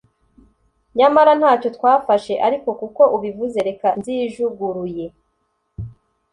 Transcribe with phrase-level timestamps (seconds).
[0.97, 5.05] nyamara ntacyo twafashe; ariko kuko ubivuze reka nzijuguruye."